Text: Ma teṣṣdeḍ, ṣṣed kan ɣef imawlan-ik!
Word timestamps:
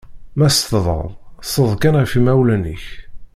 Ma 0.37 0.47
teṣṣdeḍ, 0.51 0.87
ṣṣed 1.49 1.71
kan 1.81 1.99
ɣef 2.01 2.11
imawlan-ik! 2.19 2.85